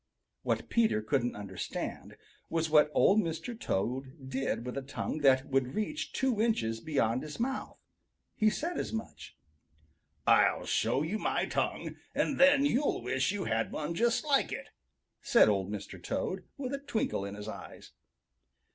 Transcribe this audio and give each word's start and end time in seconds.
What 0.41 0.67
Peter 0.67 0.99
couldn't 1.03 1.35
understand 1.35 2.17
was 2.49 2.71
what 2.71 2.89
Old 2.95 3.19
Mr. 3.21 3.53
Toad 3.53 4.27
did 4.29 4.65
with 4.65 4.75
a 4.75 4.81
tongue 4.81 5.19
that 5.19 5.45
would 5.49 5.75
reach 5.75 6.11
two 6.11 6.41
inches 6.41 6.79
beyond 6.79 7.21
his 7.21 7.39
mouth. 7.39 7.77
He 8.35 8.49
said 8.49 8.79
as 8.79 8.91
much. 8.91 9.37
"I'll 10.25 10.65
show 10.65 11.03
you 11.03 11.19
my 11.19 11.45
tongue, 11.45 11.97
and 12.15 12.39
then 12.39 12.65
you'll 12.65 13.03
wish 13.03 13.31
you 13.31 13.43
had 13.43 13.71
one 13.71 13.93
just 13.93 14.25
like 14.25 14.51
it," 14.51 14.69
said 15.21 15.47
Old 15.47 15.69
Mr. 15.69 16.01
Toad, 16.01 16.45
with 16.57 16.73
a 16.73 16.79
twinkle 16.79 17.23
in 17.23 17.35
his 17.35 17.47
eyes. 17.47 17.91